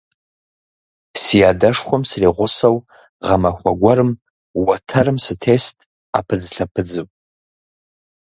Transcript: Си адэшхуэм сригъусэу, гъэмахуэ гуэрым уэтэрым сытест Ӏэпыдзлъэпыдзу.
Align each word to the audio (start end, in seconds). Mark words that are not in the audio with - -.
Си 1.21 1.37
адэшхуэм 1.51 2.03
сригъусэу, 2.09 2.75
гъэмахуэ 3.25 3.71
гуэрым 3.79 4.11
уэтэрым 4.65 5.17
сытест 5.25 5.77
Ӏэпыдзлъэпыдзу. 6.11 7.05